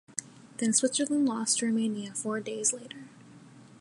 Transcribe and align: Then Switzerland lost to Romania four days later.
Then 0.57 0.73
Switzerland 0.73 1.27
lost 1.27 1.59
to 1.59 1.67
Romania 1.67 2.11
four 2.15 2.39
days 2.39 2.73
later. 2.73 3.07